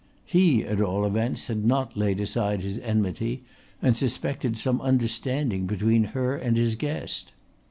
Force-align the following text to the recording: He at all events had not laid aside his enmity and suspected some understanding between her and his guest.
He 0.25 0.63
at 0.63 0.81
all 0.81 1.05
events 1.05 1.45
had 1.45 1.63
not 1.63 1.95
laid 1.95 2.19
aside 2.19 2.63
his 2.63 2.79
enmity 2.79 3.43
and 3.83 3.95
suspected 3.95 4.57
some 4.57 4.81
understanding 4.81 5.67
between 5.67 6.05
her 6.05 6.35
and 6.35 6.57
his 6.57 6.73
guest. 6.73 7.33